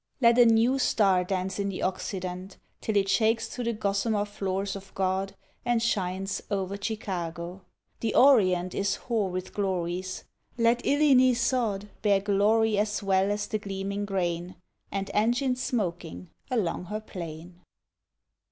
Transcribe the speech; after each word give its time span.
Let 0.19 0.39
a 0.39 0.47
new 0.47 0.79
star 0.79 1.23
dance 1.23 1.59
in 1.59 1.69
the 1.69 1.83
Occident 1.83 2.57
Till 2.81 2.97
it 2.97 3.07
shakes 3.07 3.47
through 3.47 3.65
the 3.65 3.73
gossamer 3.73 4.25
floors 4.25 4.75
of 4.75 4.91
God 4.95 5.35
And 5.63 5.79
shines, 5.79 6.41
o’er 6.49 6.75
Chicago... 6.81 7.61
The 7.99 8.15
Orient 8.15 8.73
Is 8.73 8.95
hoar 8.95 9.29
with 9.29 9.53
glories. 9.53 10.23
Let 10.57 10.83
Illini 10.83 11.35
sod 11.35 11.89
Bear 12.01 12.19
glory 12.19 12.79
as 12.79 13.03
well 13.03 13.29
as 13.29 13.45
the 13.45 13.59
gleaming 13.59 14.05
grain, 14.05 14.55
And 14.91 15.11
engines 15.13 15.61
smoking 15.61 16.31
along 16.49 16.85
her 16.85 16.99
plain. 16.99 17.61